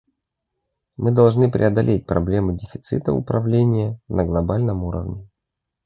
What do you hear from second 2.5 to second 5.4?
дефицита управления на глобальном уровне.